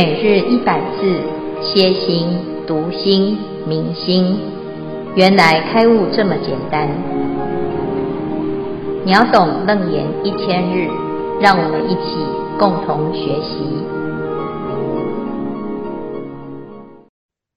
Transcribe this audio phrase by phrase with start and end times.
[0.00, 1.20] 每日一百字，
[1.60, 2.28] 歇心、
[2.68, 4.38] 读心、明心，
[5.16, 6.88] 原来开悟这么简单。
[9.04, 10.86] 秒懂楞严一千日，
[11.40, 12.14] 让我们一起
[12.60, 13.58] 共同学习。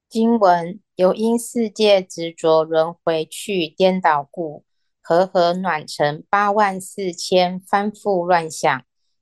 [0.09, 4.63] 经文：由因世界执着轮回去颠倒故，
[5.03, 8.81] 和合暖成八万四千翻覆乱想。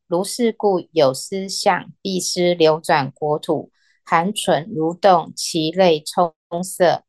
[0.09, 3.72] 如是故，有失相，必失流转国土，
[4.04, 7.04] 含存蠕动，其类充塞。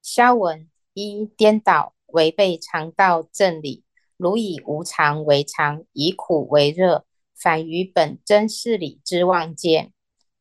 [0.00, 3.84] 消文一颠倒，违背常道正理，
[4.16, 9.92] 如以无常为常，以苦为乐，反于本真事理之妄见。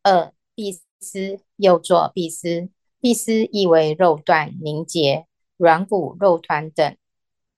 [0.02, 2.70] 二必失，又作必失，
[3.02, 6.96] 必失意为肉断凝结、软骨肉团等。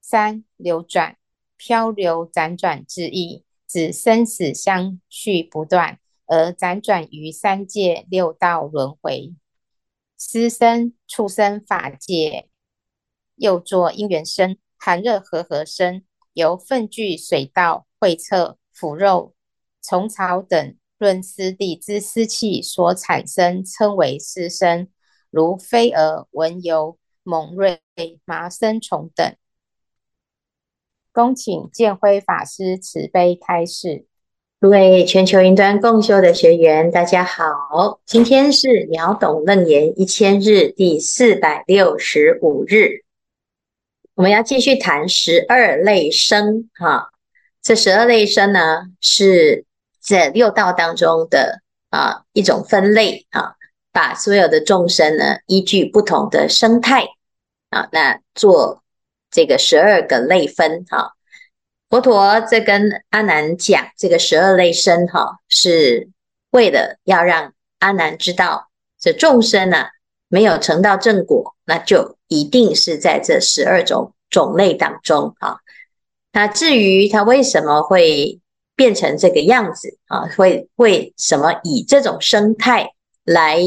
[0.02, 1.18] 三流转。
[1.58, 9.34] 漂流辗转之意，指生死相续不断，而辗转于三界六道轮回。
[10.18, 12.50] 失生畜生法界，
[13.36, 19.34] 又作因缘生，寒热和合生，由粪具水道、秽厕、腐肉、
[19.82, 24.88] 虫草等润湿地之湿气所产生，称为湿生。
[25.30, 27.82] 如飞蛾、蚊蝇、猛锐、
[28.24, 29.36] 麻生虫等。
[31.16, 34.04] 恭请建辉法师慈悲开示。
[34.60, 43.06] 各位全球云端共修的学员，大家好，今天是秒懂楞严一千日第四百六十五日，
[44.16, 47.12] 我们要继续谈十二类生哈。
[47.62, 49.64] 这十二类生呢，是
[50.04, 53.56] 这六道当中的啊一种分类啊，
[53.94, 57.06] 把所有的众生呢，依据不同的生态
[57.70, 58.82] 啊，那做。
[59.36, 61.12] 这个十二个类分哈，
[61.90, 66.08] 佛陀在跟阿难讲这个十二类生哈，是
[66.52, 69.88] 为了要让阿难知道，这众生呢
[70.30, 75.58] 没有成到正果，那就一定是在这十二种种类当中啊。
[76.32, 78.40] 那至于他为什么会
[78.74, 82.94] 变成这个样子啊，会为什么以这种生态
[83.26, 83.60] 来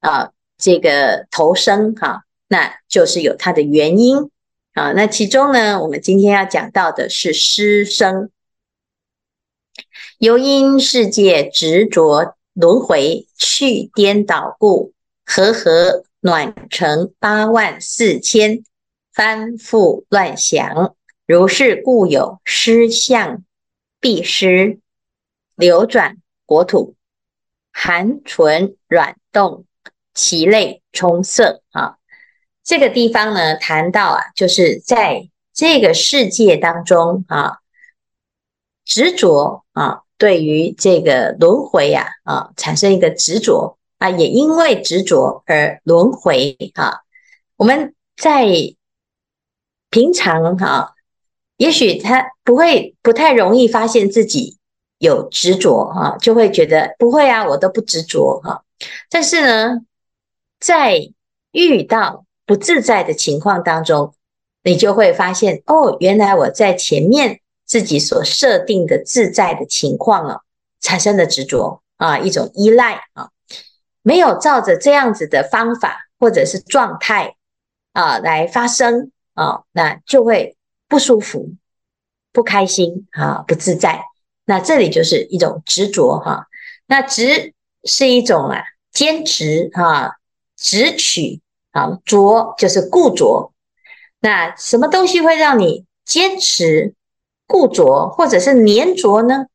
[0.00, 4.31] 啊这个投生哈，那就是有它的原因。
[4.72, 8.30] 啊，那其中呢，我们今天要讲到的是失生，
[10.18, 14.94] 由因世界执着轮回去颠倒故，
[15.26, 18.64] 和合暖成八万四千
[19.12, 20.94] 翻覆乱想。
[21.26, 23.44] 如是故有失相，
[24.00, 24.80] 必失
[25.54, 26.16] 流转
[26.46, 26.94] 国土，
[27.72, 29.66] 含存软动，
[30.14, 31.98] 其类充塞啊。
[32.64, 37.58] 这个地方呢，谈到啊，就是在这个世界当中啊，
[38.84, 47.00] 执着啊，对于这个轮回呀啊，产生一个执着啊，也因为执着而轮回啊。
[47.56, 48.46] 我们在
[49.90, 50.90] 平常哈、啊，
[51.56, 54.58] 也许他不会不太容易发现自己
[54.98, 58.62] 有执着哈，就会觉得不会啊，我都不执着哈、啊。
[59.10, 59.80] 但是呢，
[60.58, 61.12] 在
[61.50, 64.14] 遇到不自在的情况当中，
[64.62, 70.40] 你就会发现哦，原来我在前面自己所设定的自在的情况啊，
[70.80, 73.30] 产生的执着啊，一种依赖啊，
[74.02, 77.36] 没有照着这样子的方法或者是状态
[77.92, 80.56] 啊来发生啊，那就会
[80.88, 81.54] 不舒服、
[82.32, 84.02] 不开心啊、不自在。
[84.44, 86.48] 那这里就是一种执着哈，
[86.86, 87.54] 那执
[87.84, 90.16] 是一种啊坚持哈，
[90.56, 91.40] 执取。
[91.72, 93.52] 啊，着就是固着，
[94.20, 96.94] 那什么东西会让你坚持
[97.46, 99.46] 固着，或者是粘着呢？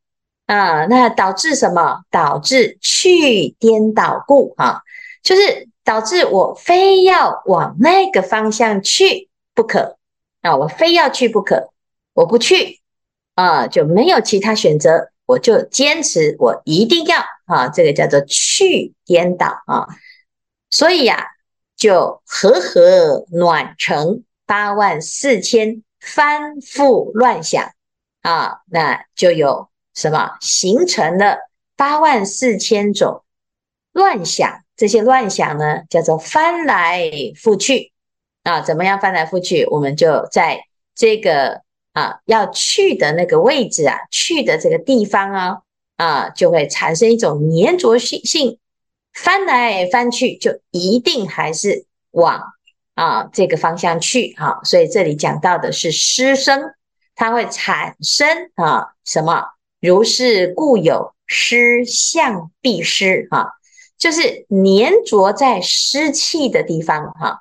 [0.47, 2.01] 啊，那导致什么？
[2.09, 4.81] 导致去颠倒故啊，
[5.21, 9.97] 就是导致我非要往那个方向去不可
[10.41, 11.69] 啊，我非要去不可，
[12.13, 12.79] 我不去
[13.35, 19.87] 啊，就没有其他选择，我就坚持，我一定要啊，这个叫做去颠倒啊，
[20.71, 21.36] 所以呀、啊。
[21.77, 27.71] 就和和暖成八万四千翻覆乱想
[28.23, 31.37] 啊，那就有什么形成了
[31.75, 33.23] 八万四千种
[33.93, 37.03] 乱想，这些乱想呢，叫做翻来
[37.35, 37.91] 覆去
[38.43, 38.61] 啊。
[38.61, 39.65] 怎么样翻来覆去？
[39.67, 40.65] 我们就在
[40.95, 41.61] 这个
[41.93, 45.57] 啊要去的那个位置啊，去的这个地方啊
[45.97, 48.57] 啊，就会产生一种粘着性性。
[49.17, 52.39] 翻来翻去，就一定还是往
[52.93, 56.61] 啊这个方向去哈，所以这里讲到的是湿生，
[57.15, 59.43] 它会产生啊什么？
[59.81, 63.53] 如是故有湿象必湿哈，
[63.97, 67.39] 就是粘着在湿气的地方哈。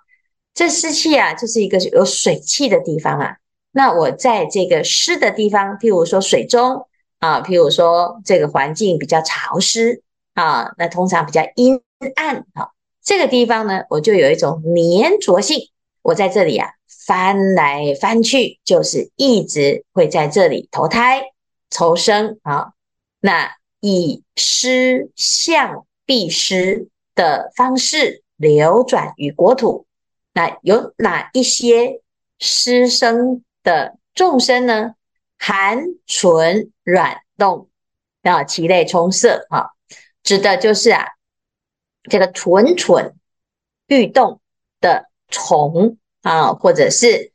[0.55, 3.37] 这湿气啊，就是一个有水气的地方啊。
[3.73, 6.89] 那我在这个湿的地方，譬如说水中
[7.19, 10.03] 啊，譬如说这个环境比较潮湿
[10.37, 11.81] 啊，那通常比较阴
[12.15, 12.71] 暗啊，
[13.03, 15.71] 这个地方呢，我就有一种粘着性。
[16.03, 16.69] 我在这里啊，
[17.07, 21.23] 翻来翻去，就是一直会在这里投胎
[21.71, 22.75] 投生啊。
[23.19, 29.87] 那以湿象必失的方式流转于国土，
[30.33, 32.03] 那有哪一些
[32.39, 34.95] 湿生的众生呢？
[35.39, 37.69] 寒存软动
[38.23, 39.71] 啊，其类充塞啊，
[40.27, 41.07] 指的就是啊，
[42.11, 43.15] 这个蠢蠢
[43.87, 44.41] 欲动
[44.83, 45.07] 的。
[45.29, 47.33] 虫啊，或者是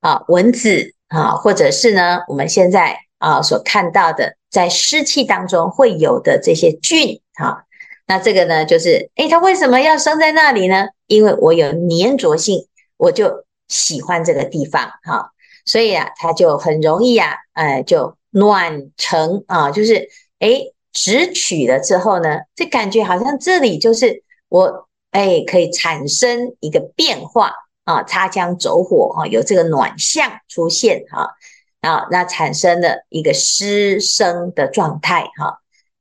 [0.00, 7.64] 啊蚊子啊，或者是呢，我们现在啊所看到的，在湿气当中会有的这些菌啊，
[8.06, 10.86] 那这个呢，就是诶，它为什么要生在那里呢？
[11.08, 12.66] 因为我有粘着性，
[12.96, 15.32] 我就喜欢这个地方哈，
[15.66, 20.08] 所以啊，它就很容易啊，呃，就暖成啊，就是
[20.38, 24.86] 诶，直取了之后呢，这感觉好像这里就是我。
[25.12, 27.52] 哎，可以产生一个变化
[27.82, 31.34] 啊，擦枪走火啊，有这个暖象出现哈
[31.80, 35.58] 啊，那产生了一个湿生的状态哈。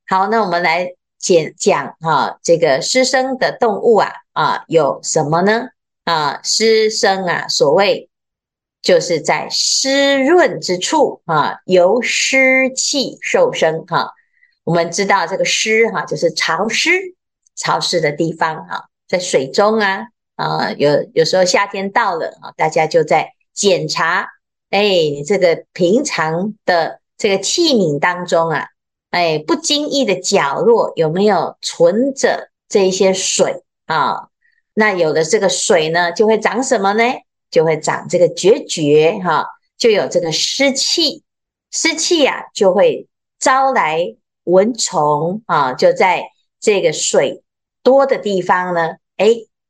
[0.08, 5.70] 好，那我们来讲讲哈，这个湿生的动物啊啊有什么呢？
[6.04, 8.12] 啊，湿生啊，所谓
[8.84, 14.14] 就是在湿润之处啊，由湿气受生哈。
[14.70, 16.92] 我们知道这个湿哈，就是潮湿
[17.56, 18.88] 潮湿的地方哈。
[19.08, 20.06] 在水中啊，
[20.36, 24.28] 啊，有有时候夏天到了啊，大家就在检查，
[24.70, 28.68] 哎，你这个平常的这个器皿当中啊，
[29.10, 34.28] 哎，不经意的角落有没有存着这一些水啊？
[34.76, 37.04] 那有的这个水呢，就会长什么呢？
[37.50, 39.48] 就会长这个蕨蕨哈，
[39.80, 41.24] 就有这个湿气，
[41.72, 43.08] 湿气呀，就会
[43.40, 44.16] 招来
[44.52, 46.24] 蚊虫啊，就在
[46.60, 47.44] 这个水。
[47.82, 49.28] 多的地方呢，哎，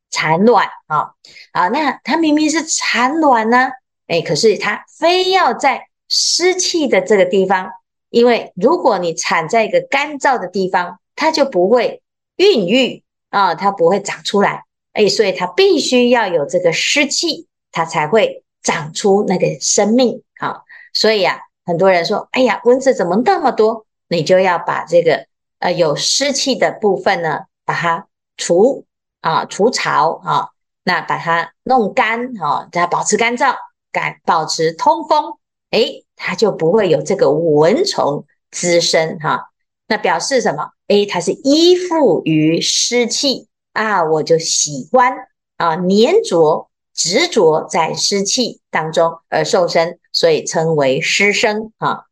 [0.09, 1.11] 产卵啊
[1.51, 3.69] 啊，那它明明是产卵呢，
[4.07, 7.69] 哎，可是它非要在湿气的这个地方，
[8.09, 12.01] 因为如果你产在一个干燥的地方，它就不会
[12.35, 20.61] 孕育啊，它不会长出来，哎，所以它必须要有这个湿气，它才会长出那个生命啊。
[20.93, 23.85] 所以啊，很多人说，哎呀，蚊子怎么那么多？
[24.09, 25.27] 你就要把这个
[25.59, 27.45] 呃有湿气的部分呢。
[27.69, 28.85] 把它除
[29.21, 30.49] 啊除潮啊，
[30.83, 33.55] 那把它弄干啊，它保持干燥，
[33.91, 35.37] 干保持通风，
[35.69, 39.51] 诶，它就不会有这个蚊虫滋生哈。
[39.87, 40.71] 那表示什么？
[40.87, 45.13] 诶，它是依附于湿气啊，我就喜欢
[45.57, 52.05] 啊，粘着执着在湿气当中而受生，所以称为湿生啊。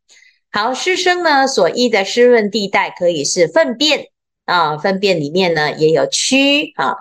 [0.50, 4.08] 好，湿生呢所依的湿润地带可以是粪便。
[4.44, 6.96] 啊，粪便里面呢也有蛆啊，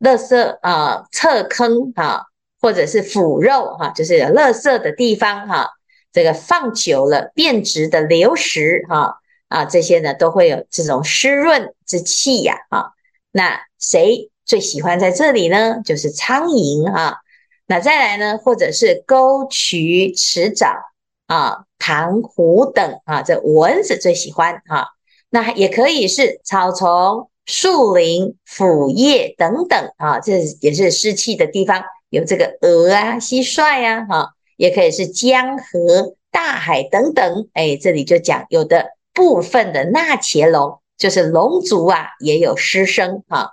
[0.00, 2.22] 垃圾啊，侧坑啊，
[2.60, 5.68] 或者是腐肉哈、啊，就是有垃圾的地方哈、啊，
[6.12, 12.86] 这个放久了变质的流食哈啊，啊，这些呢都会有这种湿润之气呀啊，
[13.30, 15.80] 那谁最喜欢在这里呢？
[15.84, 17.18] 就是苍蝇啊，
[17.68, 20.74] 那再来呢，或者是沟渠池沼
[21.28, 24.86] 啊，塘湖等啊，这蚊子最喜欢啊。
[25.30, 37.48] 那也可以是草丛、树林、腐叶等等啊，这也是湿气的地方，有这个蛾啊、蟋蟀呀，哈，也可以是江河、大海等等。
[37.54, 43.50] 哎，这里就讲有的部分的纳茄龙，就是龙族啊，也有湿生哈。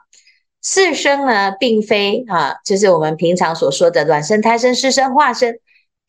[0.61, 5.55] 四生呢，并非哈，就是我们平常所说的卵生、胎生、湿生、化生，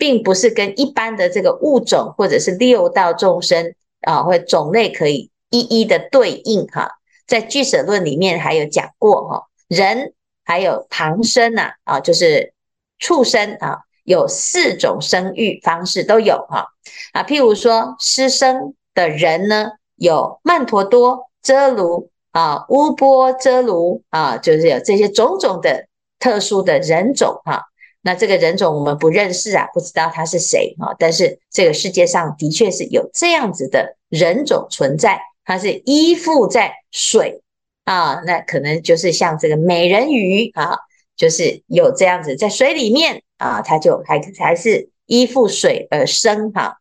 [0.01, 5.31] 并不是跟一般的这个物种或者是六道众生啊，或种类可以。
[5.53, 6.93] 一一的对应哈，
[7.27, 10.15] 在俱舍论里面还有讲过哈，人
[10.45, 12.55] 还有旁生呐啊，就是
[13.01, 16.69] 畜生啊，有四种生育方式都有哈
[17.13, 25.87] 啊，譬如说湿生的人呢，有曼陀多、遮卢啊、乌波遮卢啊，就是有这些种种的
[26.21, 27.70] 特殊的人种哈。
[28.03, 35.21] 那这个人种我们不认识啊，不知道他是谁啊，但是这个世界上的确是有这样子的人种存在。
[35.43, 37.43] 它是依附在水
[37.85, 40.79] 啊，那可能就是像这个美人鱼啊，
[41.17, 46.77] 就是有这样子在水里面啊，它就还还是依附水而生哈。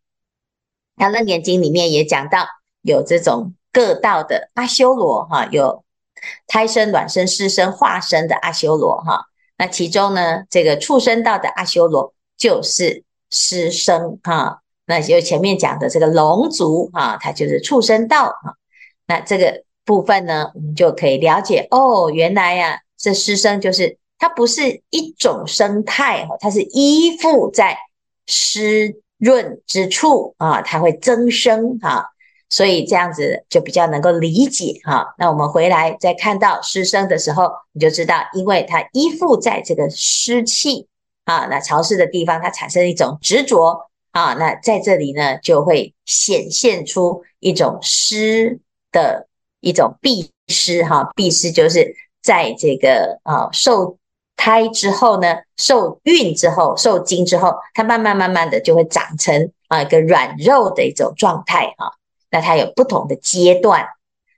[0.96, 2.46] 那《楞严经》里面也讲到
[2.84, 5.84] 有这种各道的阿修罗哈，有
[6.46, 9.29] 胎生、卵生、湿生、化生的阿修罗哈。
[9.60, 14.62] 那其中呢，这个畜生道的阿修罗就是湿生哈。
[14.86, 18.56] 那就前面讲的这个龙族啊，它就是畜生道哈。
[19.06, 27.78] 那这个部分呢，我们就可以了解哦，原来呀、啊，这湿生就是它不是一种生态哈，它是依附在
[28.28, 32.10] 湿润之处啊，它会增生哈。
[32.50, 35.14] 所以这样子就比较能够理解哈。
[35.18, 40.88] 那我们回来再看到湿生的时候，你就知道，因为它依附在这个湿气
[41.26, 44.34] 啊，那潮湿的地方，它产生一种执着啊。
[44.34, 48.60] 那在这里呢，就会显现出一种湿
[48.92, 49.28] 的
[49.60, 51.12] 一种闭湿哈。
[51.16, 53.98] 闭湿就是在这个啊受
[54.36, 61.94] 胎之后呢，受孕之后，受精之后，它慢慢慢慢的就会长成啊一个软肉的一种状态哈。
[62.32, 63.88] 那它有不同的阶段，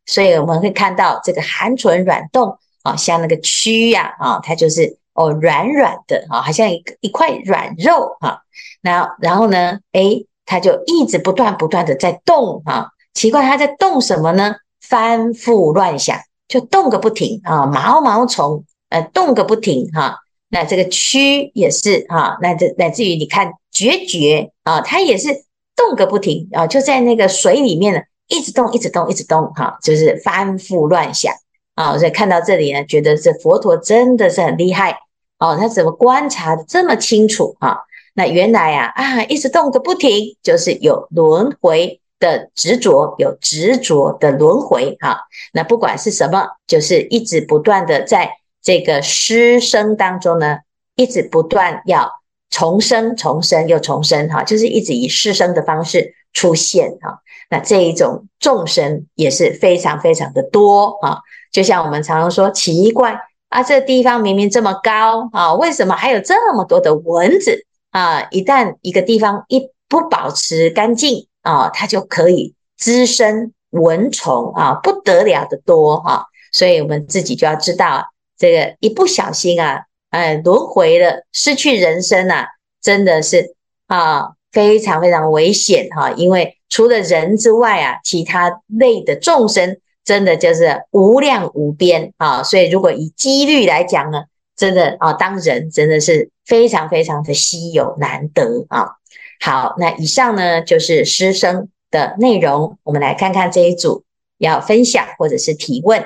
[0.05, 8.43] 所以我们会看到这个含唇软动啊，像那个蛆呀啊，它就是哦软软的啊，好像一一块软肉哈。
[8.81, 12.87] 那然后呢，诶，它就一直不断不断的在动啊。
[13.13, 14.55] 奇怪，它在动什么呢？
[14.79, 16.17] 翻覆乱想，
[16.47, 17.65] 就动个不停啊。
[17.65, 20.19] 毛毛虫呃动个不停哈。
[20.49, 25.43] 那这个蛆也是哈，那这乃至于你看孑孓啊，它也是。
[25.75, 31.33] 动个不停啊，就在那个水里面呢，一直动，一直动，一直动，哈，就是翻覆乱想
[31.75, 31.97] 啊。
[31.97, 34.97] 所以看到这里呢，觉得这佛陀真的是很厉害
[35.39, 37.77] 哦，他怎么观察的这么清楚啊？
[38.13, 45.21] 那原来啊啊，一直动个不停，就是有轮回的执着，有执着的轮回哈。
[45.53, 50.59] 那不管是什么，就是一直不断的在这个失生当中呢，
[50.95, 52.20] 一直不断要。
[52.51, 57.19] 重生，重生又重生，哈，就是一直以湿生的方式出现，哈。
[57.49, 61.17] 那这一种众生也是非常非常的多，啊。
[61.51, 63.17] 就像我们常常说，奇怪
[63.49, 68.27] 啊，这地方明明这么高，啊，为什么还有这么多的蚊子啊？
[68.31, 76.25] 一旦一个地方一不保持干净啊，它就可以滋生蚊虫啊，不得了的多，哈。
[76.51, 78.05] 所以我们自己就要知道，
[78.37, 79.85] 这个一不小心啊。
[80.11, 82.47] 哎，轮回了，失去人生啊，
[82.81, 83.55] 真的是
[83.87, 92.43] 啊，非常非常危险哈、因为除了人之外啊，其他类的众生真的就是无量无边啊！
[92.43, 94.23] 所以如果以几率来讲呢，
[94.55, 98.95] 真的啊，当人真的是非常非常的稀有难得啊！
[99.39, 104.03] 好，那以上呢就是师生的内容，我们来看看这一组
[104.37, 106.05] 要分享或者是提问。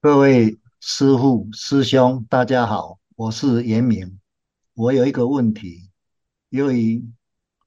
[0.00, 2.98] 各位师父师兄，大家好。
[3.16, 4.18] 我是严明，
[4.74, 5.88] 我有一个问题，
[6.48, 7.08] 由于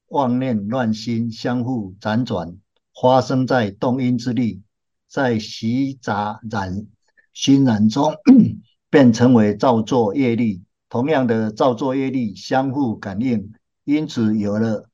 [0.08, 2.58] 妄念乱心相互辗转，
[3.02, 4.62] 发生在动因之力，
[5.08, 6.86] 在习杂染
[7.32, 8.14] 熏染中，
[8.92, 10.64] 便成为造作业力。
[10.90, 13.54] 同样的造作业力相互感应，
[13.86, 14.90] 因此有了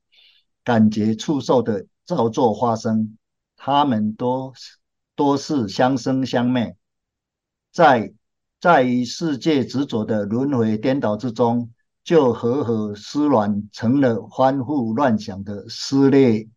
[0.62, 3.18] 感觉触受的造作发生，
[3.56, 4.52] 他们都
[5.16, 6.76] 都是相生相灭，
[7.72, 8.14] 在。
[8.64, 11.70] 在于世界执着的轮回颠倒之中，
[12.02, 16.48] 就和合湿卵成了欢呼乱想的撕裂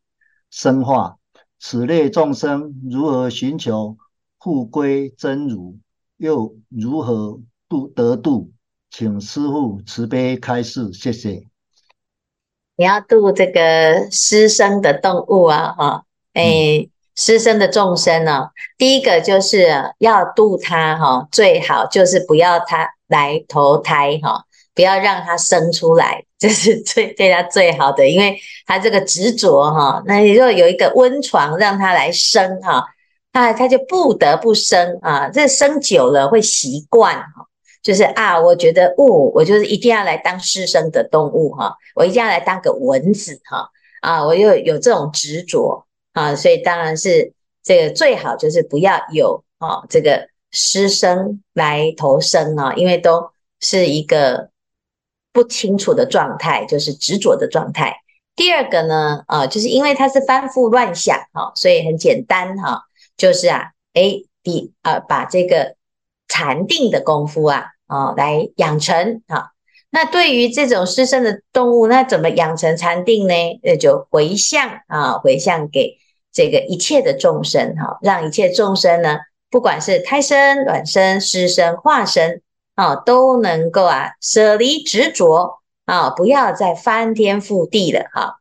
[0.49, 1.17] 生化。
[1.59, 3.97] 此类众生如何寻求
[4.39, 5.79] 复归真如，
[6.15, 8.53] 又如何度得度？
[8.89, 11.43] 请师父慈悲开示，谢谢。
[12.77, 16.87] 你要度这个失生的动物啊，哈，哎。
[17.17, 24.45] 湿生的众生呢、哦，第一个就是要度他哈，最好就是不要他来投胎哈，
[24.75, 32.85] 不要让他生出来， 这是最对他最好的，因为他这个执着哈，那你如果有一个温床让他来生哈，
[33.33, 37.47] 他他就不得不生啊，这生久了会习惯哈，
[37.81, 43.67] 就是啊，我觉得哦，我就是一定要来当湿生的动物哈，我一定要来当个蚊子哈，
[44.01, 45.86] 啊，我又有这种执着。
[46.17, 47.31] 啊，所以当然是
[47.61, 54.49] 这个最好就是不要有啊这个湿生来投生啊，因为都是一个
[55.31, 57.97] 不清楚的状态，就是执着的状态。
[58.35, 62.81] 第二个呢，啊，就是因为它是翻覆乱想啊，所以很简单哈，
[63.15, 65.75] 就是啊，诶，第啊把这个
[66.27, 69.51] 禅定的功夫啊啊来养成啊。
[69.91, 73.33] 那对于这种失身的动物，那怎么养成禅定呢？
[73.61, 75.99] 那就回向啊，回向给。
[76.31, 79.17] 这个一切的众生哈，让一切众生呢，
[79.49, 82.41] 不管是胎生、卵生、湿生、化生
[82.75, 88.35] 啊，都能够啊舍离执着啊，不要再翻天覆地了哈。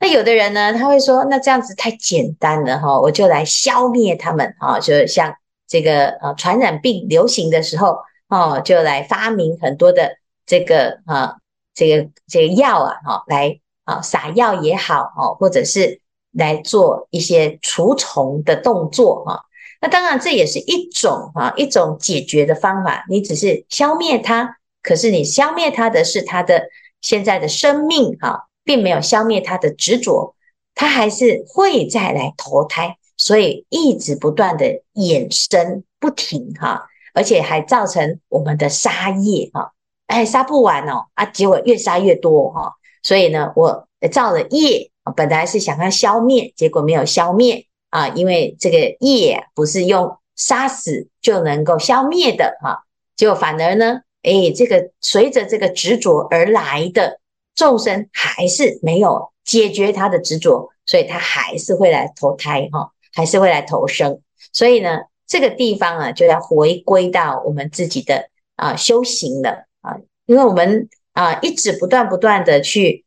[0.00, 5.34] 那有的人呢，他会说，那这样子太简单了哈，我就来消灭他们啊，就像
[5.66, 11.36] 这个呃传染病流行的时候哦，就来发明很多的这个啊
[11.74, 16.00] 这个这个药啊哈，来啊撒药也好哦，或者是
[16.32, 19.42] 来做一些除虫的动作哈。
[19.80, 26.68] 那当然这也是一种啊一种解决的方法，你只是消灭它，可是你消灭它的是它的
[27.00, 28.44] 现在的生命哈。
[28.64, 30.34] 并没有消灭它的执着，
[30.74, 39.72] 它还是会再来投胎，所以一直不断的衍生不停哈，而且还造成我们的杀业哈，
[40.06, 52.84] 哎杀不完哦啊，结果越杀越多哈，所以呢，我造了业，本来是想要消灭，结果没有消灭啊，因为这个业不是用杀死就能够消灭的哈，
[53.16, 57.20] 结果反而呢，哎，这个随着这个执着而来的。
[57.54, 64.20] 众生还是没有解决他的执着，所以他还是会来投胎哈，还是会来投生。
[64.52, 69.96] 所以呢，这个地方啊，就要回归到我们自己的啊修行了啊，
[70.26, 73.04] 因为我们啊一直不断不断的去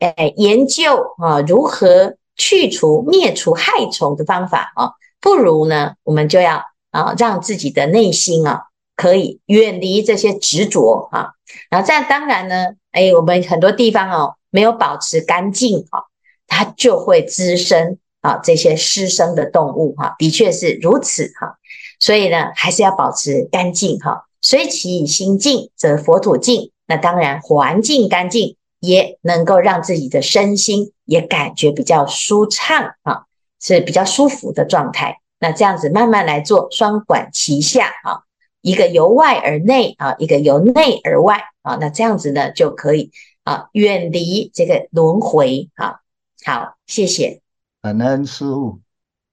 [0.00, 8.64] 诶研究啊如何去除灭除害虫的方法啊，不如呢，我们就要啊让自己的内心啊
[8.96, 11.30] 可以远离这些执着啊，
[11.70, 12.66] 然后这样当然呢。
[12.92, 16.02] 哎，我们很多地方哦，没有保持干净啊，
[16.48, 21.54] 它就会滋生啊这些湿生的动物哈，的确是如此哈。
[22.00, 24.24] 所以呢，还是要保持干净哈。
[24.40, 26.72] 虽其心净，则佛土净。
[26.88, 33.26] 那当然，环境干净也能够让自己的身心也感觉比较舒畅啊，
[33.60, 35.20] 是比较舒服的状态。
[35.38, 38.24] 那这样子慢慢来做，双管齐下啊。
[38.62, 43.10] 一个由外而内啊，一个由内而外啊，那这样子呢就可以
[43.42, 46.00] 啊远离这个轮回啊。
[46.44, 47.40] 好，谢谢。
[47.80, 48.80] 感恩师父，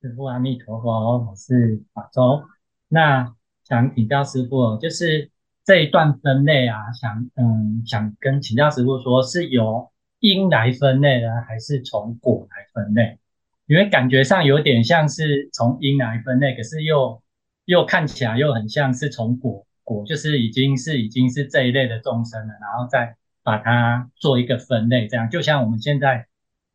[0.01, 2.43] 师父阿弥陀佛，我是法周。
[2.87, 3.33] 那
[3.65, 5.29] 想请教师傅，就是
[5.67, 13.19] 这一段分类啊，想嗯想跟请教师傅说，是由因来分类呢，还是从果来分类？
[13.67, 17.21] 因为感觉上有点像是从因来分类，可是又。
[17.67, 26.27] 又看起来又很像是从果果，就是已经是已经是这一类的众生了，然后再把它做一个分类，这样就像我们现在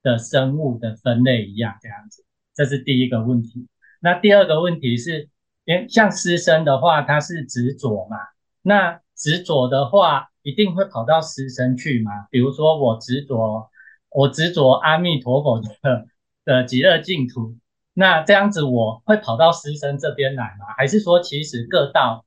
[0.03, 2.27] 的生物的分类一样，这样子。
[2.55, 3.67] 这是第一个问题。
[4.01, 5.31] 那第二个问题是，
[5.65, 8.19] 诶，像师生的话，它是执着嘛？
[8.63, 12.11] 那执着的话，一定会跑到湿身去吗？
[12.31, 13.71] 比如说我执着，
[14.11, 16.07] 我执着阿弥陀佛的
[16.45, 17.57] 的极乐净土。
[17.95, 20.67] 那这样子我会跑到湿身这边来吗？
[20.79, 22.25] 还是说其实各道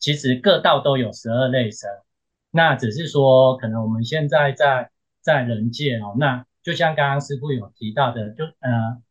[0.00, 1.88] 其实各道都有十二类生？
[2.50, 9.02] 那只是说可能我们现在在在人界哦，那就像刚刚师父有提到的，就呃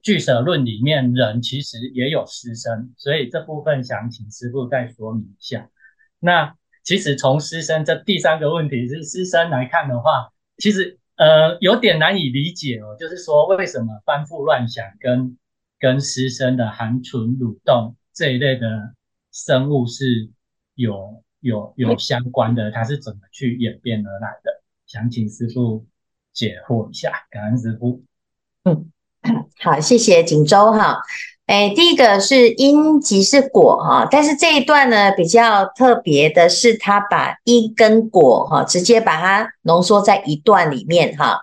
[0.00, 5.68] 俱舍论里面人其实也有湿身，所以这部分想请师父再说明一下。
[6.24, 10.98] 那其实从湿身这第三个问题是湿身来看的话，其实。
[11.16, 15.38] 呃，有点难以理解哦，就是说为什么翻覆乱想跟
[15.78, 18.92] 跟湿身的含存蠕动这一类的
[19.30, 20.28] 生物是
[20.74, 24.64] 有有有相关的，它是怎么去演变而来的？
[24.88, 25.86] 想请师傅
[26.32, 28.02] 解惑一下，感恩师傅。
[28.64, 28.90] 嗯，
[29.60, 31.00] 好，谢谢锦州哈。
[31.46, 41.40] 哎，第一个是因即是果哈，但是这一段呢比较特别的是，他把因跟果哈直接把它浓缩在一段里面哈。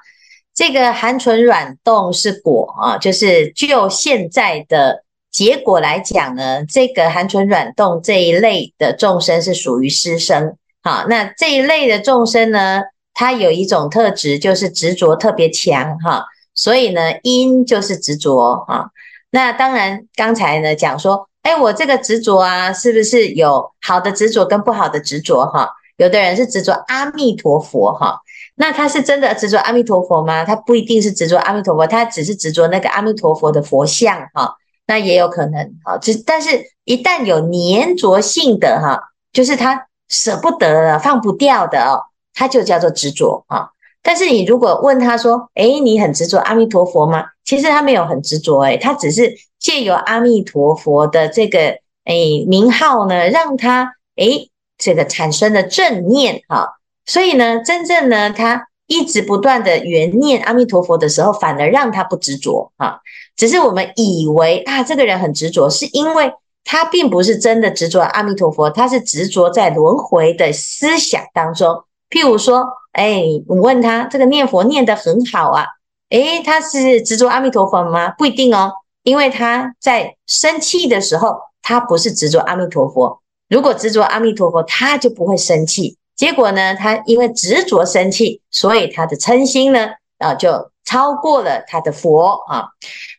[0.55, 10.57] 这个含存软动是果啊，就是就现在的结果来讲呢，这个含存软动这一类的众生是属于湿生。
[10.81, 12.81] 好，那这一类的众生呢，
[13.13, 18.87] 它有一种特质，就是执着特别强哈，所以呢，因就是执着啊。
[19.31, 25.69] 那当然，刚才呢讲说，哎，我这个执着啊，是不是有好的执着跟不好的执着哈？
[25.97, 28.19] 有的人是执着阿弥陀佛哈，
[28.55, 30.43] 那他是真的执着阿弥陀佛吗？
[30.43, 34.55] 他不一定是执着阿弥陀佛，他只是执着那个阿弥陀佛的佛像哈，
[34.87, 35.97] 那也有可能哈。
[35.97, 38.99] 只但是一旦有粘着性的哈，
[39.31, 43.69] 就是他舍不得了、放不掉的哦，他就叫做执着啊。
[44.03, 56.77] 但是你如果问他说：“诶，你很执着阿弥陀佛吗？”其实他没有很执着，诶，他只是借由阿弥陀佛的这个诶名号呢，让他诶这个产生了正念哈。
[57.05, 63.01] 所以呢，真正呢，他一直不断的缘念阿弥陀佛的时候，反而让他不执着哈。
[63.35, 66.31] 只是我们以为啊，这个人很执着，是因为
[66.63, 71.83] 他并不是真的执着阿弥陀佛，他是执着在轮回的思想当中。
[72.09, 72.65] 譬如说。
[72.91, 75.65] 哎，我问他这个念佛念得很好啊，
[76.11, 78.09] 诶，他是执着阿弥陀佛吗？
[78.17, 78.71] 不一定哦，
[79.03, 83.21] 因为他在生气的时候，他不是执着阿弥陀佛。
[83.49, 85.97] 如果执着阿弥陀佛，他就不会生气。
[86.15, 92.65] 结果呢，他因为执着生气，所以他的嗔心呢，啊，就超过了他的佛啊。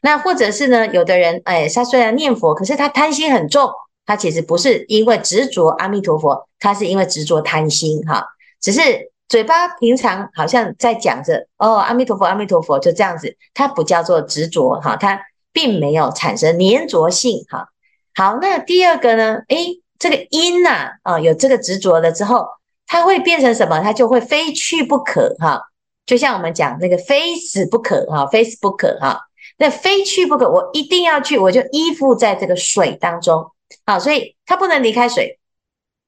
[0.02, 3.68] 那或者是呢，有的人，哎，他虽然念佛，可是他贪心很重。
[4.04, 8.26] 他其实不是因为执着阿弥陀佛，他是因为执着贪心哈。
[8.60, 15.18] 只是嘴巴平常好像在讲着哦，阿弥陀佛，阿弥陀佛，就这样子，它不叫做执着哈，它
[15.54, 17.66] 并没有产生粘着性哈。
[18.14, 19.38] 好，那第二个呢？
[19.48, 22.46] 诶，这个因呐啊，有这个执着了之后，
[22.86, 23.80] 它会变成什么？
[23.80, 25.62] 它就会非去不可哈。
[26.04, 29.18] 就像我们讲那个非死不可哈，非死不可哈。
[29.56, 33.50] 那非去不可，我一定要去，我就依附在这个水当中。
[33.86, 35.38] 好，所以它不能离开水，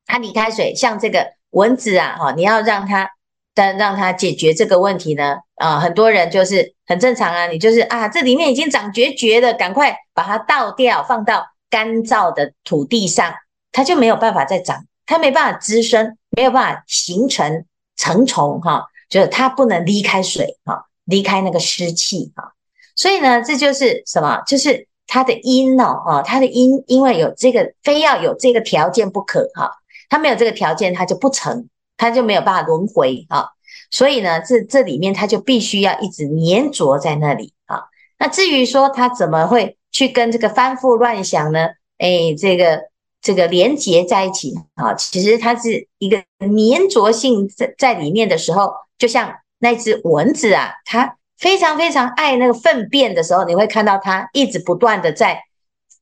[0.04, 3.08] 它离开水，像这个蚊子啊，哈，你要让它，
[3.54, 13.32] 但让它解决这个问题呢，啊，很多人就是很正常啊，你就是啊，这里面已经长绝绝了，赶快把它倒掉，放到干燥的土地上，
[13.72, 17.64] 它就没有办法再长，它没办法滋生，没有办法形成
[17.96, 22.52] 成虫，哈，就是它不能离开水，哈，离开那个湿气，哈，
[22.96, 24.42] 所以呢，这就是什么？
[24.46, 24.88] 就是。
[25.06, 29.70] 它的因哦，啊，它的因，因为有这个，非要有这个条件不可哈，
[30.08, 33.48] 它没有这个条件，它就不成，它就没有办法轮回啊。
[33.90, 37.84] 所以呢，这这里面它就必须要一直黏着在那里啊。
[38.18, 41.68] 那至于说它怎么会去跟这个翻覆乱想呢？
[41.98, 42.82] 哎，这个
[43.20, 51.16] 这个连结在一起啊，其实它是一个黏着性在在里面的时候，就像那只蚊子啊，它。
[51.36, 55.42] 非常非常爱那个粪便的时候，你会看到它一直不断的在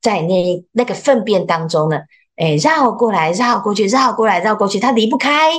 [0.00, 2.00] 在那那个粪便当中呢，
[2.36, 5.50] 哎，绕过来绕过去，绕过来绕过去，它离不开，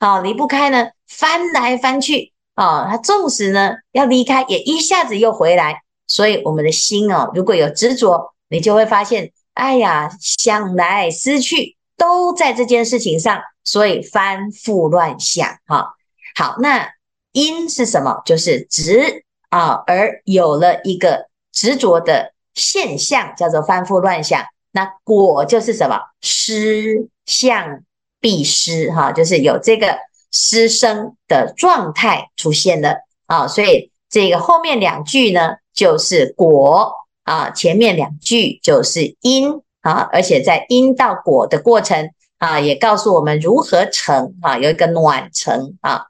[0.00, 5.82] 啊，离不开呢，翻来翻去，啊，它纵使呢要离开，也一下子又回来。
[6.08, 15.94] 所以我们的心哦，如果有执着，你就会发现，哎呀，想来失去都在这件事情上，所以翻覆乱想，哈，
[16.34, 16.90] 好，那。
[17.32, 18.22] 因是什么？
[18.24, 24.44] 就是执啊，而有了一个执着的现象，叫做翻覆乱想。
[24.72, 26.00] 那果就是什么？
[26.20, 27.84] 失相
[28.20, 29.98] 必失，哈，就是有这个
[30.30, 33.48] 失声的状态出现了啊。
[33.48, 36.92] 所以这个后面两句呢，就是果
[37.24, 46.06] 啊，前面两句就是因啊，而且在因到果的过程啊，也告诉我们如何成啊，有一个暖成啊。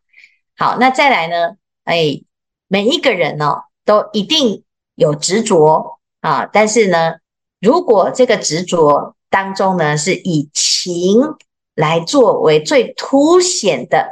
[0.57, 1.57] 好，那再来呢？
[1.85, 2.21] 哎，
[2.69, 4.63] 每一个人呢、哦，都一定
[4.95, 6.49] 有执着啊。
[6.53, 7.15] 但是呢，
[7.61, 11.21] 如果这个执着当中呢，是以情
[11.75, 14.09] 来作为最凸显的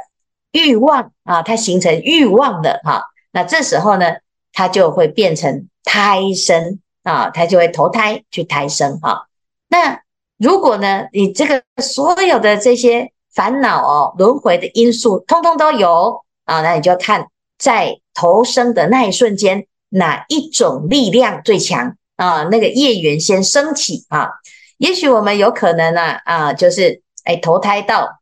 [0.51, 4.15] 欲望啊，它形成欲望的哈、啊，那这时候呢，
[4.53, 9.21] 它就会变成胎生啊，它就会投胎去胎生哈、啊。
[9.67, 10.01] 那
[10.37, 16.23] 如果呢，你这个所有的这些烦恼哦，轮回的因素，通通都有。
[16.45, 17.27] 啊，那你就看
[17.59, 22.41] 在投生的那一瞬间，哪一种力量最强啊？
[22.45, 24.29] 那个业缘先升起啊。
[24.79, 28.19] 也许我们有可能呢，啊，就是哎投胎到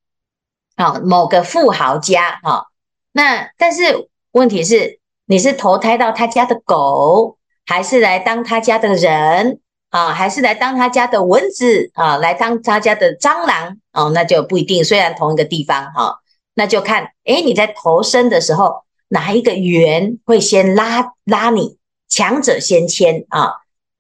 [0.76, 2.64] 啊某个富豪家啊。
[3.12, 10.14] 那但是问题是，你是投胎到他家的狗，还是来当他家的人啊？
[10.14, 12.18] 还是来当他家的蚊子啊？
[12.18, 14.12] 来当他家的蟑螂哦？
[14.14, 14.84] 那就不一定。
[14.84, 16.20] 虽然同一个地方哈。
[16.60, 21.78] 那就看，诶，你在投生的时候，哪一个缘会先拉拉你？
[22.10, 23.54] 强者先牵啊。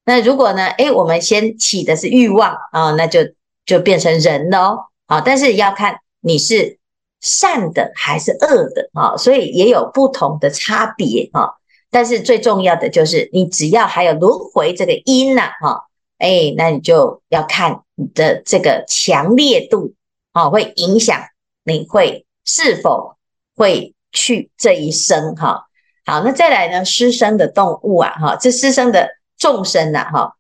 [0.06, 3.20] 那如果呢，诶，我们先起的是欲望啊，那就
[3.68, 4.80] 就变成人了哦。
[5.06, 6.80] 啊，但是要看你是
[7.22, 11.52] 善的还是恶的啊，所以也有不同的差别啊。
[11.92, 15.84] 但是最重要的就是，你只要还有轮回这个因呐，哈，
[16.18, 19.94] 诶，那你就要看你的这个强烈度
[20.32, 21.22] 啊，会影响
[21.64, 22.24] 你会。
[22.50, 23.18] 是否
[23.58, 25.36] 会去这一生？
[25.36, 25.66] 哈，
[26.06, 26.86] 好，那再来呢？
[26.86, 30.38] 湿生的动物啊，哈，这湿生的众生呐，哈，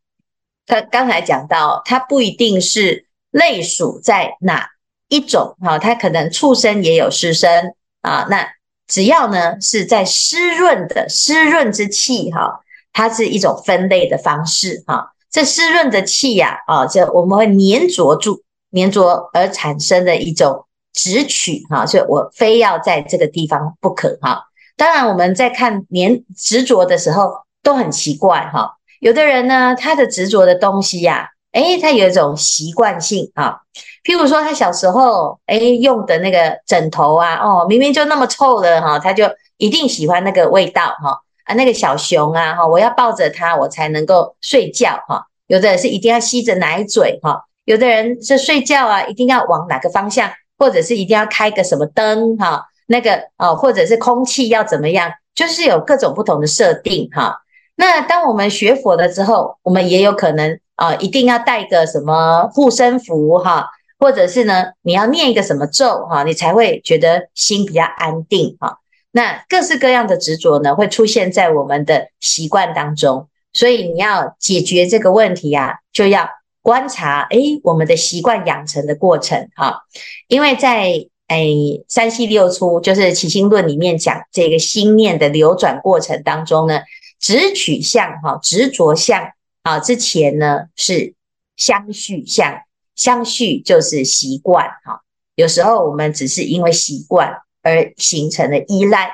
[0.65, 4.67] 他刚才讲到，它不一定是类属在哪
[5.07, 8.27] 一种，哈，它可能畜生也有湿生啊。
[8.29, 8.47] 那
[8.87, 12.61] 只要呢是在湿润的湿润之气，哈，
[12.93, 15.13] 它是一种分类的方式，哈。
[15.29, 20.63] 这湿润的气呀，啊，就我们会黏着住，黏着而产生的一种。
[20.93, 24.45] 执取哈，所以我非要在这个地方不可哈。
[24.75, 28.71] 当然，我们在看黏执着的时候都很奇怪哈。
[28.99, 33.57] 有的人呢，他的执着的东西呀，诶，他有一种习惯性啊。
[34.03, 41.19] 譬如说，他小时候诶用的那个枕头啊，哦，明明就那么臭了哈，他就一定喜欢那个味道哈。
[41.45, 45.25] 啊，那个小熊啊，哈，我要抱着它，我才能够睡觉，哈。
[45.47, 47.41] 有的人是一定要吸着奶嘴，哈。
[47.65, 57.41] 有的人是睡觉啊，一定要往哪个方向，或者是一定要开个什么灯，哈，那个哦，或者是空气要怎么样，就是有各种不同的设定，哈。
[57.75, 63.67] 那当我们学佛了之后，我们也有可能啊，一定要带个什么护身符，哈，
[63.99, 68.77] 或者是呢，你要念一个什么咒，哈，你才会觉得心比较安定，哈。
[69.11, 76.29] 那各式各样的执着呢，会出现在我们的习惯当中，所以你要解决这个问题啊，就要
[76.61, 79.81] 观察，诶，我们的习惯养成的过程哈。
[80.27, 86.81] 因为在诶三系六出，就是起心论里面讲这个心念的流转过程当中呢，
[87.19, 89.31] 执取相哈，执着相
[89.67, 91.13] 啊，之前呢是
[91.55, 92.61] 相续相，
[92.95, 95.01] 相续就是习惯哈。
[95.35, 97.33] 有时候我们只是因为习惯。
[97.63, 99.09] 而形成了依赖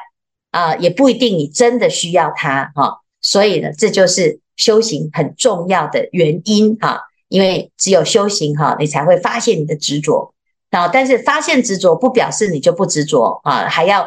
[0.51, 7.01] 啊，也不一定你真的需要它哈，所以呢，这就是修行很重要的原因哈。
[7.29, 10.35] 因为只有修行哈，你才会发现你的执着
[10.69, 10.87] 啊。
[10.87, 14.05] 但是发现执着不表示你就不执着啊，还要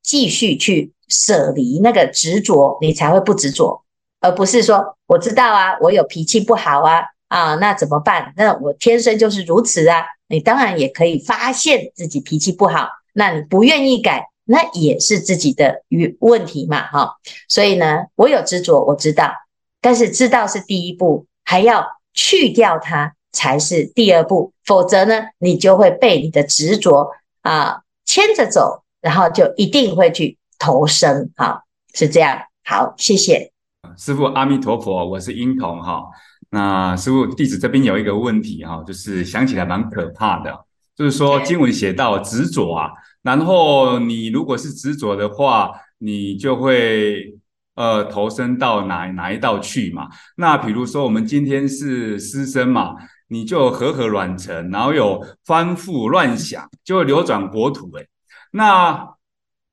[0.00, 3.82] 继续去舍离那个执着，你才会不执着，
[4.20, 8.32] 而不是说我知道啊，我有脾气不好啊啊，那怎么办？
[8.36, 10.04] 那我天生就是如此啊。
[10.28, 12.88] 你当然也可以发现自己脾气不好。
[13.14, 17.14] 那你不愿意改，那也是自己的与问题嘛，哈。
[17.48, 19.32] 所以呢，我有执着，我知道，
[19.80, 31.62] 但是知道是第一步，还要去掉它才是第二步，否则呢，你就会被你的执着啊牵着走，然后就一定会去投生，哈，
[31.94, 32.42] 是这样。
[32.64, 33.52] 好，谢谢
[33.98, 36.04] 师父，阿弥陀佛，我是英童哈。
[36.50, 40.56] 那师父弟子这边有一个问题哈，就是想起来蛮可怕的，
[40.94, 42.92] 就是说经文写到执着啊。
[43.22, 47.34] 然后你如果是执着的话，你就会
[47.74, 50.08] 呃投身到哪哪一道去嘛？
[50.36, 52.94] 那比如说我们今天是师生嘛，
[53.26, 58.08] 你就和合软成，然后有翻覆乱想，就会流转国土诶。
[58.52, 59.08] 那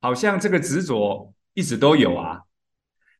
[0.01, 2.41] 好像这个执着一直都有啊，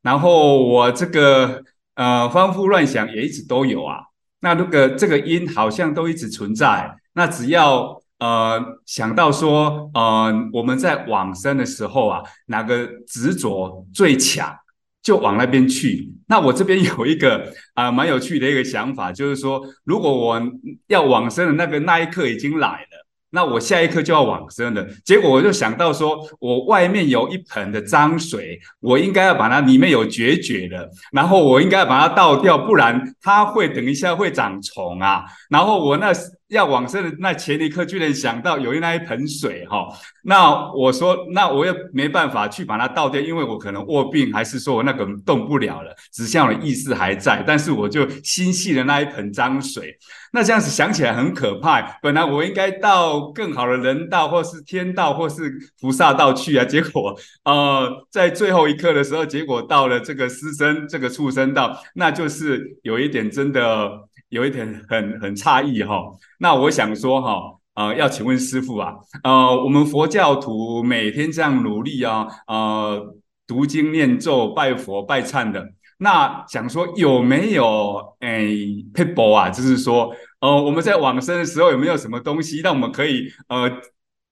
[0.05, 1.61] 然后我这个
[1.95, 3.97] 呃翻覆乱想也一直都有啊。
[4.39, 8.01] 那这个这个因好像都一直存在，那只要。
[8.17, 14.55] 呃，想到说，呃，我们在往生的时候啊，哪个执着最强，
[15.03, 16.13] 就往那边去。
[16.27, 20.41] 那我这边有一个啊、蛮有趣的一个想法，就是说，如果我
[20.87, 22.94] 要往生的那个那一刻已经来了。
[23.35, 35.25] 那我下一刻就要往生了，结果我就想到说，我外面有一盆的脏水，我应该要把它里面有决绝的，然后我应该把它倒掉，不然它会等一下会长虫啊。
[35.49, 36.13] 然后我那
[36.49, 39.87] 要往生的那前一刻，居然想到有那一盆水哈，
[40.23, 49.97] 那我说，那我也没办法去把它倒掉，因为我可能卧病，还是说我那个动不了了，只像我的意识还在，但是我就心系了那一盆脏水。
[50.31, 51.81] 那这样子想起来很可怕。
[52.01, 56.65] 本来我应该到更好的人道，或是天道，或是菩萨道去啊。
[56.65, 63.89] 结果，呃，在最后一刻的时候，结果到了这个尸身，这个畜生道，那就是有一点真的
[64.35, 66.03] 有一点很很诧异哈。
[66.39, 67.39] 那我想说哈，
[67.75, 68.93] 呃，要请问师父啊，
[69.23, 73.15] 呃，我们佛教徒每天这样努力啊，呃，
[73.47, 75.65] 读经念咒、拜佛拜忏的。
[75.97, 79.49] 那想说有没有诶撇步啊？
[79.49, 83.71] 就是说，呃，我们在往生的时候有没有什么东西让我们可以呃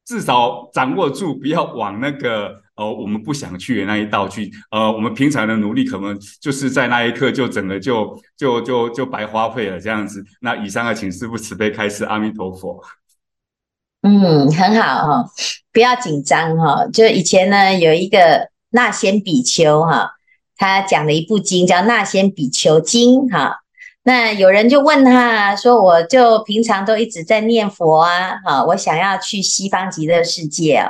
[0.05, 4.51] 至少掌握住，不要往那个呃我们不想去的那一道去。
[4.71, 10.23] 呃，我们平常的努力可能就是在那一刻就整个就就就就白花费了这样子。
[10.41, 12.81] 那以上要请师父慈悲开示，阿弥陀佛。
[14.01, 15.25] 嗯，很好哈，
[15.71, 16.85] 不要紧张哈。
[16.91, 20.11] 就以前呢有一个那仙比丘哈。
[20.55, 23.57] 他讲了一部经，叫《那仙比丘经》哈。
[24.03, 30.85] 那有人就问他说：“我就平常都一直在念佛啊，哈，我想要去西方极乐世界，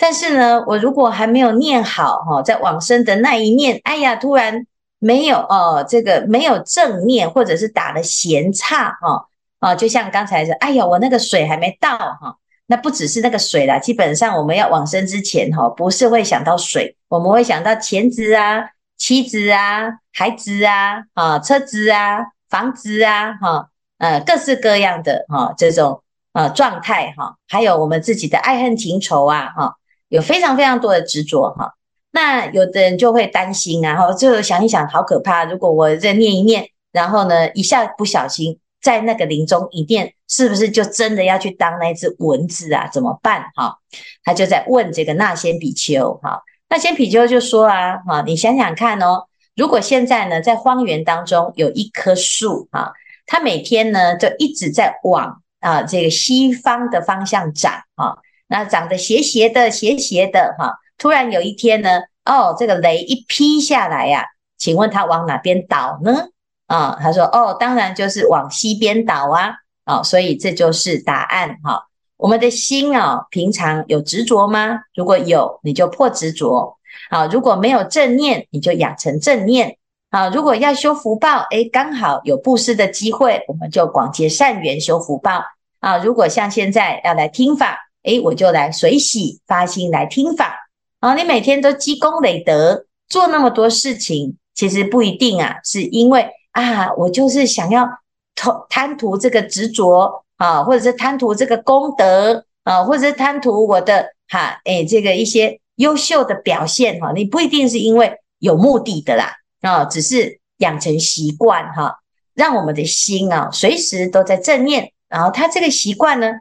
[0.00, 4.66] 但是呢，我如果还没有念好哈，在往生的那一念，哎呀，突然
[4.98, 9.26] 没有哦，这个没有正念，或者是打了闲岔哈，
[9.58, 12.36] 啊，就像刚才说，哎呀，我那个水还没到哈，
[12.66, 22.18] 那不只是那个水啦，基本上我们要往生之前哈，不是会想到水，我们会想到钱子啊。”妻子啊，孩子啊，啊，车子啊，
[22.50, 26.02] 房子啊，哈，呃，各式各样的哈，这种
[26.34, 29.76] 啊状态哈，还有我们自己的爱恨情仇啊，哈，
[30.10, 31.72] 有非常非常多的执着哈。
[32.12, 35.44] 那有的人就会担心啊，然后就想一想，好可怕！
[35.44, 42.90] 如果我再念一念，然后呢，一下不小心在那个林中一念，是不是就真的要去当那只蚊子啊？
[42.92, 43.44] 怎么办？
[43.54, 43.76] 哈，
[44.24, 46.42] 他就在问这个那仙比丘哈。
[46.68, 52.92] 那鲜比丘就说啊，哈，你想想看哦，如果现在呢，在荒原当中有一棵树哈，
[53.26, 58.18] 它每天呢就一直在往啊这个西方的方向长啊，
[58.50, 64.26] 那长得斜斜的、斜斜的哈，突然有一天呢，哦，这个雷一劈下来呀，
[64.58, 66.28] 请问它往哪边倒呢？
[66.66, 69.52] 啊，他说，哦，当然就是往西边倒啊，
[69.84, 71.86] 啊，所以这就是答案哈。
[72.16, 74.80] 我们的心啊，平常有执着吗？
[74.94, 76.76] 如果有，你就破执着。
[77.08, 79.78] 好，如果没有正念，你就养成正念。
[80.10, 85.42] 好，如果要修福报，哎，刚好有布施的机会，我们就广结善缘，修福报。
[85.78, 90.70] 啊，如果像现在要来听法，哎，我就来随喜发心来听法。
[91.00, 97.88] 啊，你每天都积功累德，做那么多事情，其实不一定啊，是因为啊，我就是想要
[98.34, 100.24] 贪贪图这个执着。
[100.40, 111.98] 啊，或者是贪图这个功德啊，或者是贪图我的哈，哎，这个一些优秀的表现哈，你不一定是因为有目的的啦，啊，只是养成习惯哈，
[112.32, 116.32] 让我们的心啊随时都在正念，然后他这个习惯呢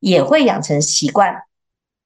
[0.00, 1.34] 也会养成习惯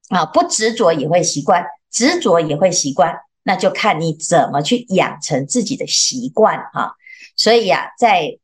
[0.09, 6.95] 啊，不执着也会习惯，执着也会习惯，那就看你怎么去养成自己的习惯哈，
[7.37, 8.39] 所以呀，在。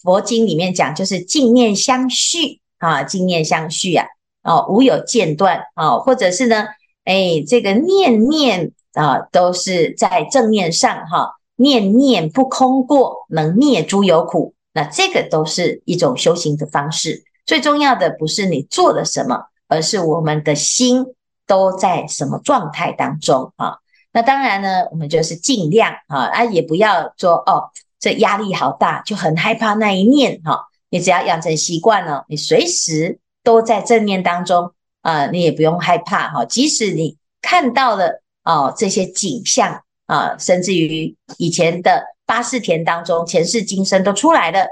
[0.00, 4.06] 佛经里面讲，就是净念相续啊，净念相续啊，
[4.44, 6.68] 哦，无有间断啊，或者是呢，
[7.04, 17.24] 哎，这个念念啊，都是在正念上哈，念念不空过，能灭诸有苦，那这个都是一种修行的方式。
[17.48, 21.04] 最重要的不是你做了什么，而是我们的心
[21.46, 23.78] 都在什么状态当中啊。
[24.12, 27.70] 那当然呢，我们就是尽量啊，啊，也不要说哦。
[28.00, 30.66] 这压力好大，就很害怕那一念哈。
[30.88, 36.44] 你只要养成习惯了，你随时都在正念当中啊，你也不用害怕哈。
[36.44, 44.68] 即使你看到了哦这些景象啊，甚至于以前的八识田当中，前世今生都出来了，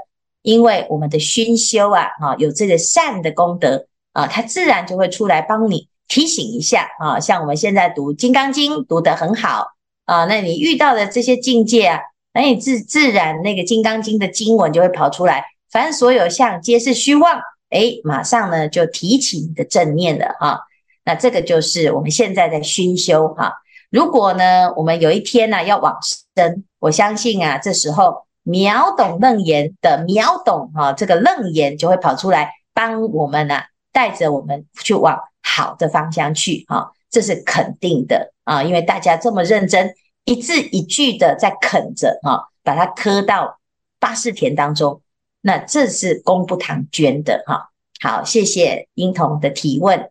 [0.47, 7.19] 因为我们的熏修啊，哈，有这个善的功德啊，它自然就会出来帮你提醒一下啊。
[7.19, 9.67] 像我们现在读《金刚经》读得很好
[10.05, 11.99] 啊，那你遇到的这些境界啊。
[12.33, 20.61] 那你自自然那个《金刚经》的经文就会跑出来，凡所有相皆是虚妄，哎，马上呢就提起你的正念了哈。
[21.03, 23.51] 那这个就是我们现在在熏修哈。
[23.89, 25.97] 如果呢我们有一天呢要往
[26.37, 39.93] 生，我相信啊这时候秒懂楞严的秒懂哈，这个楞严就会跑出来帮我们啊带着我们去往好的方向去哈，这是肯定的啊，因为大家这么认真。
[40.25, 43.59] 一字一句的在啃着哈，把它磕到
[43.97, 45.01] 八识田当中，
[45.39, 47.69] 那这是功不唐捐的哈。
[48.01, 50.05] 好，谢谢英童的提问。